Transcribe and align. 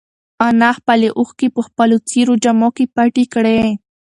انا 0.47 0.69
خپلې 0.79 1.09
اوښکې 1.17 1.47
په 1.55 1.61
خپلو 1.67 1.95
څېرو 2.09 2.33
جامو 2.43 2.69
کې 2.75 2.85
پټې 2.95 3.25
کړې. 3.33 3.59